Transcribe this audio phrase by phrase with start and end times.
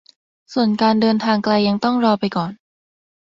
[0.53, 2.51] ส่วนการเดินทางไกลยังต้องรอไปก่อน